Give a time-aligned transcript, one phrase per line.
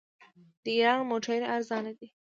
[0.63, 2.07] د ایران موټرې ارزانه دي.